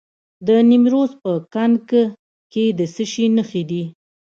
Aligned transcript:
د 0.47 0.49
نیمروز 0.69 1.11
په 1.21 1.31
کنگ 1.53 1.89
کې 2.51 2.65
د 2.77 2.79
څه 2.93 3.03
شي 3.11 3.25
نښې 3.35 3.63
دي؟ 3.69 3.83